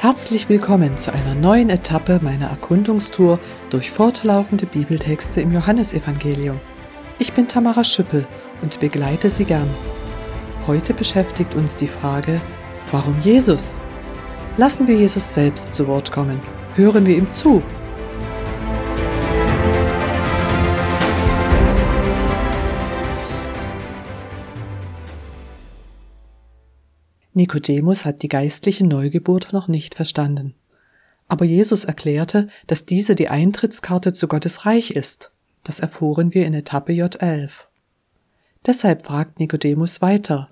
Herzlich 0.00 0.48
willkommen 0.48 0.96
zu 0.96 1.12
einer 1.12 1.34
neuen 1.34 1.68
Etappe 1.68 2.20
meiner 2.22 2.46
Erkundungstour 2.46 3.38
durch 3.68 3.90
fortlaufende 3.90 4.64
Bibeltexte 4.64 5.42
im 5.42 5.52
Johannesevangelium. 5.52 6.58
Ich 7.18 7.34
bin 7.34 7.46
Tamara 7.46 7.84
Schüppel 7.84 8.26
und 8.62 8.80
begleite 8.80 9.28
Sie 9.28 9.44
gern. 9.44 9.68
Heute 10.66 10.94
beschäftigt 10.94 11.54
uns 11.54 11.76
die 11.76 11.86
Frage, 11.86 12.40
warum 12.90 13.14
Jesus? 13.20 13.78
Lassen 14.56 14.88
wir 14.88 14.94
Jesus 14.94 15.34
selbst 15.34 15.74
zu 15.74 15.86
Wort 15.86 16.10
kommen. 16.10 16.40
Hören 16.76 17.04
wir 17.04 17.18
ihm 17.18 17.30
zu 17.30 17.62
Nikodemus 27.40 28.04
hat 28.04 28.20
die 28.20 28.28
geistliche 28.28 28.86
Neugeburt 28.86 29.54
noch 29.54 29.66
nicht 29.66 29.94
verstanden. 29.94 30.52
Aber 31.26 31.46
Jesus 31.46 31.86
erklärte, 31.86 32.48
dass 32.66 32.84
diese 32.84 33.14
die 33.14 33.30
Eintrittskarte 33.30 34.12
zu 34.12 34.28
Gottes 34.28 34.66
Reich 34.66 34.90
ist. 34.90 35.30
Das 35.64 35.80
erfuhren 35.80 36.34
wir 36.34 36.44
in 36.44 36.52
Etappe 36.52 36.92
J11. 36.92 37.48
Deshalb 38.66 39.06
fragt 39.06 39.40
Nikodemus 39.40 40.02
weiter. 40.02 40.50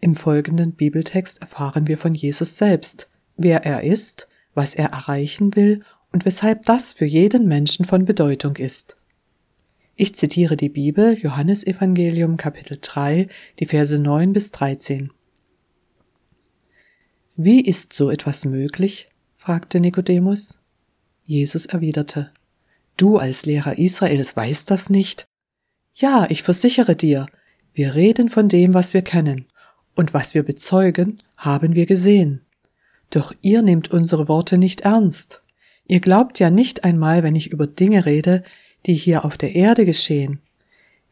Im 0.00 0.14
folgenden 0.14 0.72
Bibeltext 0.72 1.42
erfahren 1.42 1.88
wir 1.88 1.98
von 1.98 2.14
Jesus 2.14 2.56
selbst, 2.56 3.10
wer 3.36 3.66
er 3.66 3.82
ist, 3.82 4.28
was 4.54 4.74
er 4.74 4.88
erreichen 4.88 5.56
will 5.56 5.82
und 6.10 6.24
weshalb 6.24 6.62
das 6.62 6.94
für 6.94 7.04
jeden 7.04 7.46
Menschen 7.46 7.84
von 7.84 8.06
Bedeutung 8.06 8.56
ist. 8.56 8.96
Ich 9.94 10.14
zitiere 10.14 10.56
die 10.56 10.70
Bibel, 10.70 11.18
Johannesevangelium 11.18 12.38
Kapitel 12.38 12.78
3, 12.80 13.28
die 13.58 13.66
Verse 13.66 13.98
9 13.98 14.32
bis 14.32 14.52
13. 14.52 15.10
Wie 17.40 17.60
ist 17.60 17.92
so 17.92 18.10
etwas 18.10 18.44
möglich? 18.44 19.08
fragte 19.36 19.78
Nikodemus. 19.78 20.58
Jesus 21.22 21.66
erwiderte, 21.66 22.32
Du 22.96 23.16
als 23.16 23.46
Lehrer 23.46 23.78
Israels 23.78 24.36
weißt 24.36 24.68
das 24.68 24.90
nicht? 24.90 25.24
Ja, 25.94 26.26
ich 26.30 26.42
versichere 26.42 26.96
dir, 26.96 27.28
wir 27.74 27.94
reden 27.94 28.28
von 28.28 28.48
dem, 28.48 28.74
was 28.74 28.92
wir 28.92 29.02
kennen, 29.02 29.46
und 29.94 30.14
was 30.14 30.34
wir 30.34 30.42
bezeugen, 30.42 31.18
haben 31.36 31.76
wir 31.76 31.86
gesehen. 31.86 32.40
Doch 33.10 33.32
ihr 33.40 33.62
nehmt 33.62 33.88
unsere 33.92 34.26
Worte 34.26 34.58
nicht 34.58 34.80
ernst. 34.80 35.44
Ihr 35.86 36.00
glaubt 36.00 36.40
ja 36.40 36.50
nicht 36.50 36.82
einmal, 36.82 37.22
wenn 37.22 37.36
ich 37.36 37.52
über 37.52 37.68
Dinge 37.68 38.04
rede, 38.04 38.42
die 38.86 38.94
hier 38.94 39.24
auf 39.24 39.38
der 39.38 39.54
Erde 39.54 39.86
geschehen. 39.86 40.40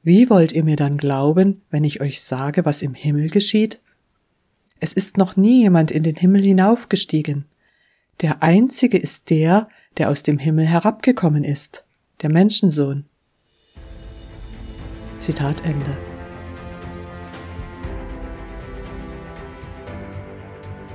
Wie 0.03 0.29
wollt 0.29 0.51
ihr 0.51 0.65
mir 0.65 0.77
dann 0.77 0.97
glauben, 0.97 1.63
wenn 1.71 1.85
ich 1.85 2.01
euch 2.01 2.21
sage, 2.21 2.65
was 2.65 2.83
im 2.83 2.95
Himmel 2.95 3.31
geschieht? 3.31 3.81
Es 4.79 4.93
ist 4.93 5.17
noch 5.17 5.37
nie 5.37 5.63
jemand 5.63 5.91
in 5.91 6.03
den 6.03 6.17
Himmel 6.17 6.43
hinaufgestiegen. 6.43 7.47
Der 8.21 8.43
einzige 8.43 8.99
ist 8.99 9.31
der, 9.31 9.69
der 9.97 10.11
aus 10.11 10.23
dem 10.23 10.39
Himmel 10.39 10.67
herabgekommen 10.67 11.45
ist, 11.45 11.85
der 12.23 12.31
Menschensohn. 12.31 13.07
Zitat 15.15 15.65
Ende. 15.65 15.97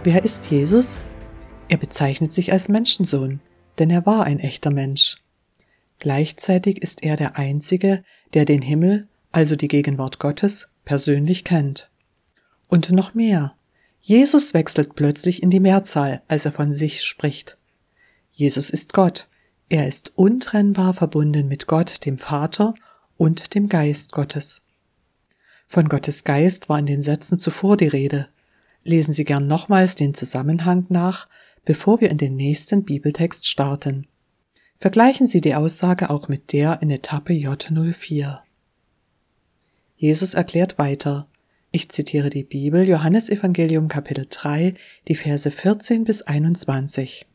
Wer 0.03 0.23
ist 0.23 0.49
Jesus? 0.51 0.99
Er 1.67 1.77
bezeichnet 1.77 2.31
sich 2.31 2.51
als 2.51 2.69
Menschensohn, 2.69 3.39
denn 3.79 3.89
er 3.89 4.05
war 4.05 4.25
ein 4.25 4.39
echter 4.39 4.69
Mensch. 4.69 5.17
Gleichzeitig 5.99 6.81
ist 6.81 7.03
er 7.03 7.15
der 7.15 7.37
Einzige, 7.37 8.03
der 8.33 8.45
den 8.45 8.61
Himmel, 8.61 9.07
also 9.31 9.55
die 9.55 9.67
Gegenwart 9.67 10.19
Gottes, 10.19 10.69
persönlich 10.85 11.43
kennt. 11.43 11.89
Und 12.67 12.91
noch 12.91 13.13
mehr. 13.13 13.55
Jesus 14.01 14.53
wechselt 14.53 14.95
plötzlich 14.95 15.43
in 15.43 15.49
die 15.49 15.59
Mehrzahl, 15.59 16.23
als 16.27 16.45
er 16.45 16.51
von 16.51 16.71
sich 16.71 17.03
spricht. 17.03 17.57
Jesus 18.31 18.69
ist 18.69 18.93
Gott. 18.93 19.27
Er 19.69 19.87
ist 19.87 20.11
untrennbar 20.15 20.93
verbunden 20.93 21.47
mit 21.47 21.67
Gott, 21.67 22.05
dem 22.05 22.17
Vater 22.17 22.73
und 23.17 23.53
dem 23.53 23.69
Geist 23.69 24.11
Gottes. 24.11 24.63
Von 25.67 25.87
Gottes 25.87 26.23
Geist 26.23 26.67
war 26.67 26.79
in 26.79 26.85
den 26.85 27.01
Sätzen 27.01 27.37
zuvor 27.37 27.77
die 27.77 27.87
Rede. 27.87 28.27
Lesen 28.83 29.13
Sie 29.13 29.23
gern 29.23 29.47
nochmals 29.47 29.95
den 29.95 30.13
Zusammenhang 30.13 30.87
nach, 30.89 31.29
bevor 31.63 32.01
wir 32.01 32.09
in 32.09 32.17
den 32.17 32.35
nächsten 32.35 32.83
Bibeltext 32.83 33.47
starten. 33.47 34.07
Vergleichen 34.79 35.27
Sie 35.27 35.39
die 35.39 35.55
Aussage 35.55 36.09
auch 36.09 36.27
mit 36.27 36.51
der 36.51 36.81
in 36.81 36.89
Etappe 36.89 37.33
J04. 37.33 38.39
Jesus 39.95 40.33
erklärt 40.33 40.79
weiter, 40.79 41.27
ich 41.71 41.87
zitiere 41.89 42.29
die 42.29 42.43
Bibel, 42.43 42.87
Johannes 42.87 43.29
Evangelium 43.29 43.87
Kapitel 43.87 44.25
3, 44.29 44.73
die 45.07 45.15
Verse 45.15 45.49
14 45.49 46.03
bis 46.03 46.21
21. 46.21 47.25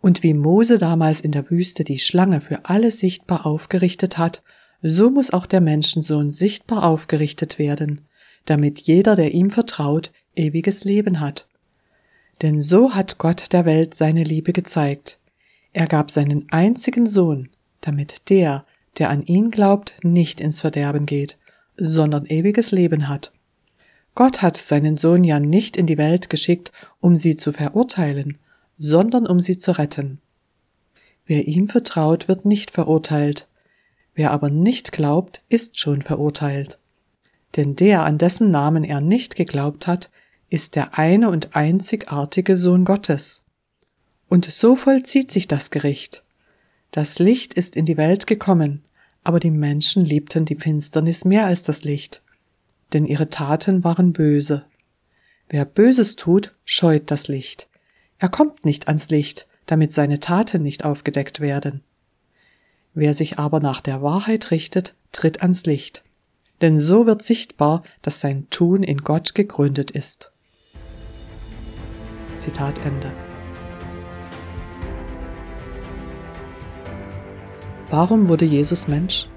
Und 0.00 0.22
wie 0.22 0.34
Mose 0.34 0.78
damals 0.78 1.20
in 1.20 1.32
der 1.32 1.50
Wüste 1.50 1.82
die 1.82 1.98
Schlange 1.98 2.40
für 2.40 2.66
alle 2.66 2.92
sichtbar 2.92 3.44
aufgerichtet 3.44 4.18
hat, 4.18 4.44
so 4.82 5.10
muss 5.10 5.32
auch 5.32 5.46
der 5.46 5.60
Menschensohn 5.60 6.30
sichtbar 6.30 6.84
aufgerichtet 6.84 7.58
werden, 7.58 8.02
damit 8.44 8.80
jeder, 8.80 9.16
der 9.16 9.32
ihm 9.32 9.50
vertraut, 9.50 10.12
ewiges 10.36 10.84
Leben 10.84 11.18
hat. 11.18 11.48
Denn 12.42 12.62
so 12.62 12.94
hat 12.94 13.18
Gott 13.18 13.52
der 13.52 13.64
Welt 13.64 13.94
seine 13.94 14.22
Liebe 14.22 14.52
gezeigt. 14.52 15.18
Er 15.72 15.88
gab 15.88 16.10
seinen 16.10 16.46
einzigen 16.50 17.06
Sohn, 17.06 17.48
damit 17.80 18.30
der, 18.30 18.64
der 18.98 19.10
an 19.10 19.24
ihn 19.24 19.50
glaubt, 19.50 19.96
nicht 20.04 20.40
ins 20.40 20.60
Verderben 20.60 21.06
geht, 21.06 21.36
sondern 21.76 22.26
ewiges 22.26 22.70
Leben 22.70 23.08
hat. 23.08 23.32
Gott 24.14 24.42
hat 24.42 24.56
seinen 24.56 24.96
Sohn 24.96 25.24
ja 25.24 25.40
nicht 25.40 25.76
in 25.76 25.86
die 25.86 25.98
Welt 25.98 26.30
geschickt, 26.30 26.72
um 27.00 27.16
sie 27.16 27.36
zu 27.36 27.52
verurteilen, 27.52 28.38
sondern 28.78 29.26
um 29.26 29.40
sie 29.40 29.58
zu 29.58 29.72
retten. 29.72 30.20
Wer 31.26 31.48
ihm 31.48 31.68
vertraut, 31.68 32.28
wird 32.28 32.44
nicht 32.44 32.70
verurteilt, 32.70 33.48
wer 34.14 34.30
aber 34.30 34.50
nicht 34.50 34.92
glaubt, 34.92 35.42
ist 35.48 35.78
schon 35.78 36.02
verurteilt. 36.02 36.78
Denn 37.56 37.76
der, 37.76 38.04
an 38.04 38.18
dessen 38.18 38.50
Namen 38.50 38.84
er 38.84 39.00
nicht 39.00 39.36
geglaubt 39.36 39.86
hat, 39.86 40.10
ist 40.50 40.76
der 40.76 40.98
eine 40.98 41.30
und 41.30 41.56
einzigartige 41.56 42.56
Sohn 42.56 42.84
Gottes. 42.84 43.42
Und 44.28 44.44
so 44.44 44.76
vollzieht 44.76 45.30
sich 45.30 45.48
das 45.48 45.70
Gericht. 45.70 46.24
Das 46.90 47.18
Licht 47.18 47.54
ist 47.54 47.74
in 47.74 47.86
die 47.86 47.96
Welt 47.96 48.26
gekommen, 48.26 48.84
aber 49.24 49.40
die 49.40 49.50
Menschen 49.50 50.04
liebten 50.04 50.44
die 50.44 50.54
Finsternis 50.54 51.24
mehr 51.24 51.46
als 51.46 51.62
das 51.62 51.82
Licht, 51.82 52.22
denn 52.92 53.06
ihre 53.06 53.30
Taten 53.30 53.82
waren 53.82 54.12
böse. 54.12 54.64
Wer 55.48 55.64
Böses 55.64 56.16
tut, 56.16 56.52
scheut 56.64 57.10
das 57.10 57.28
Licht. 57.28 57.68
Er 58.18 58.28
kommt 58.28 58.64
nicht 58.64 58.86
ans 58.86 59.10
Licht, 59.10 59.46
damit 59.66 59.92
seine 59.92 60.20
Taten 60.20 60.62
nicht 60.62 60.84
aufgedeckt 60.84 61.40
werden. 61.40 61.82
Wer 62.92 63.14
sich 63.14 63.38
aber 63.38 63.60
nach 63.60 63.80
der 63.80 64.02
Wahrheit 64.02 64.50
richtet, 64.50 64.94
tritt 65.10 65.42
ans 65.42 65.66
Licht. 65.66 66.04
Denn 66.60 66.78
so 66.78 67.06
wird 67.06 67.22
sichtbar, 67.22 67.82
dass 68.02 68.20
sein 68.20 68.48
Tun 68.50 68.82
in 68.82 68.98
Gott 68.98 69.34
gegründet 69.34 69.90
ist. 69.90 70.30
Zitat 72.36 72.78
Ende. 72.84 73.12
Warum 77.96 78.28
wurde 78.28 78.44
Jesus 78.44 78.88
Mensch? 78.88 79.28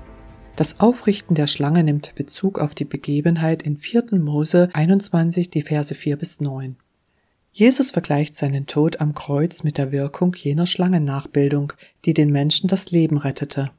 Das 0.56 0.80
Aufrichten 0.80 1.36
der 1.36 1.46
Schlange 1.46 1.84
nimmt 1.84 2.16
Bezug 2.16 2.58
auf 2.58 2.74
die 2.74 2.86
Begebenheit 2.86 3.62
in 3.62 3.78
4. 3.78 4.06
Mose 4.14 4.70
21, 4.74 5.52
die 5.52 5.62
Verse 5.62 5.94
4 5.94 6.18
bis 6.18 6.42
9. 6.42 6.76
Jesus 7.52 7.92
vergleicht 7.92 8.36
seinen 8.36 8.66
Tod 8.66 9.00
am 9.00 9.14
Kreuz 9.14 9.62
mit 9.62 9.78
der 9.78 9.92
Wirkung 9.92 10.34
jener 10.34 10.66
Schlangennachbildung, 10.66 11.74
die 12.04 12.16
den 12.16 12.32
Menschen 12.32 12.68
das 12.68 12.90
Leben 12.90 13.18
rettete. 13.18 13.70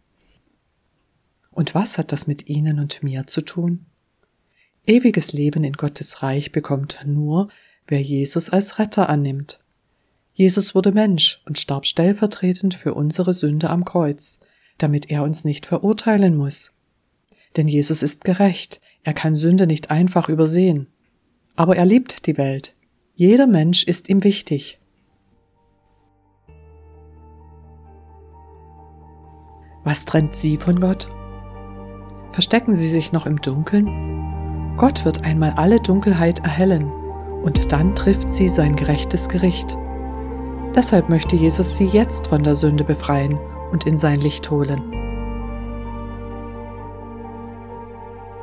Und 1.51 1.75
was 1.75 1.98
hat 1.98 2.13
das 2.13 2.28
mit 2.28 2.48
Ihnen 2.48 2.78
und 2.78 3.03
mir 3.03 3.27
zu 3.27 3.41
tun? 3.41 3.84
Ewiges 4.86 5.33
Leben 5.33 5.65
in 5.65 5.72
Gottes 5.72 6.22
Reich 6.22 6.53
bekommt 6.53 7.04
nur, 7.04 7.48
wer 7.89 8.01
Jesus 8.01 8.48
als 8.48 8.78
Retter 8.78 9.09
annimmt. 9.09 9.59
Jesus 10.34 10.77
wurde 10.77 10.92
Mensch 10.92 11.42
und 11.47 11.59
starb 11.59 11.84
stellvertretend 11.84 12.75
für 12.75 12.95
unsere 12.95 13.34
Sünde 13.34 13.71
am 13.71 13.84
Kreuz, 13.84 14.39
damit 14.78 15.10
er 15.10 15.22
uns 15.22 15.45
nicht 15.45 15.66
verurteilen 15.66 16.36
muss. 16.36 16.72
Denn 17.57 17.69
Jesus 17.69 18.03
ist 18.03 18.25
gerecht, 18.25 18.80
er 19.03 19.15
kann 19.15 19.34
Sünde 19.34 19.66
nicht 19.66 19.91
einfach 19.91 20.28
übersehen. 20.28 20.89
Aber 21.57 21.77
er 21.77 21.84
liebt 21.84 22.27
die 22.27 22.39
Welt. 22.39 22.75
Jeder 23.15 23.47
Mensch 23.47 23.84
ist 23.84 24.09
ihm 24.09 24.22
wichtig. 24.22 24.78
Was 29.83 30.04
trennt 30.04 30.34
Sie 30.34 30.57
von 30.57 30.80
Gott? 30.80 31.10
Verstecken 32.33 32.75
Sie 32.75 32.89
sich 32.89 33.10
noch 33.10 33.27
im 33.27 33.41
Dunkeln? 33.41 34.75
Gott 34.77 35.04
wird 35.04 35.25
einmal 35.25 35.53
alle 35.53 35.80
Dunkelheit 35.80 36.41
erhellen, 36.41 36.92
und 37.42 37.72
dann 37.72 37.95
trifft 37.95 38.30
Sie 38.30 38.48
sein 38.48 38.77
gerechtes 38.77 39.28
Gericht. 39.28 39.77
Deshalb 40.75 41.09
möchte 41.09 41.34
Jesus 41.34 41.77
Sie 41.77 41.86
jetzt 41.86 42.28
von 42.28 42.45
der 42.45 42.54
Sünde 42.54 42.84
befreien 42.84 43.39
und 43.70 43.86
in 43.86 43.98
sein 43.98 44.20
Licht 44.20 44.50
holen. 44.50 44.82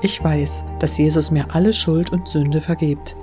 Ich 0.02 0.24
weiß, 0.24 0.66
dass 0.80 0.98
Jesus 0.98 1.32
mir 1.32 1.48
alle 1.54 1.74
Schuld 1.74 2.12
und 2.12 2.28
Sünde 2.28 2.62
vergibt. 2.62 3.16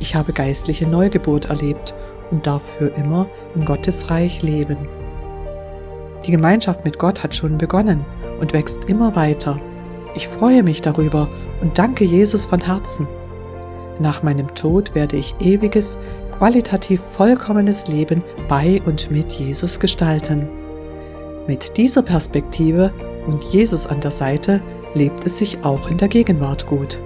ich 0.00 0.14
habe 0.14 0.32
geistliche 0.32 0.86
Neugeburt 0.86 1.46
erlebt 1.46 1.94
und 2.30 2.46
darf 2.46 2.62
für 2.62 2.88
immer 2.88 3.26
im 3.54 3.64
Gottesreich 3.64 4.42
leben. 4.42 4.76
Die 6.24 6.30
Gemeinschaft 6.30 6.84
mit 6.84 6.98
Gott 6.98 7.22
hat 7.22 7.34
schon 7.34 7.58
begonnen 7.58 8.04
und 8.40 8.52
wächst 8.52 8.84
immer 8.84 9.16
weiter. 9.16 9.60
Ich 10.14 10.28
freue 10.28 10.62
mich 10.62 10.82
darüber 10.82 11.28
und 11.60 11.78
danke 11.78 12.04
Jesus 12.04 12.44
von 12.44 12.60
Herzen. 12.60 13.06
Nach 13.98 14.22
meinem 14.22 14.54
Tod 14.54 14.94
werde 14.94 15.16
ich 15.16 15.34
ewiges, 15.40 15.98
qualitativ 16.38 17.00
vollkommenes 17.00 17.88
Leben 17.88 18.22
bei 18.48 18.80
und 18.84 19.10
mit 19.10 19.32
Jesus 19.32 19.80
gestalten. 19.80 20.48
Mit 21.48 21.78
dieser 21.78 22.02
Perspektive 22.02 22.92
und 23.26 23.42
Jesus 23.42 23.86
an 23.86 24.02
der 24.02 24.10
Seite 24.10 24.60
lebt 24.92 25.24
es 25.24 25.38
sich 25.38 25.64
auch 25.64 25.88
in 25.88 25.96
der 25.96 26.08
Gegenwart 26.08 26.66
gut. 26.66 27.00